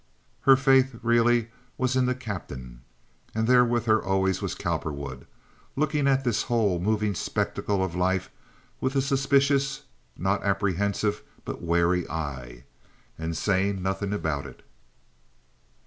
[0.49, 2.81] Her faith really, was in the captain.
[3.35, 5.27] And there with her, always, was Cowperwood,
[5.75, 8.31] looking at this whole, moving spectacle of life
[8.79, 9.83] with a suspicious,
[10.17, 12.63] not apprehensive, but wary eye,
[13.19, 14.63] and saying nothing about it.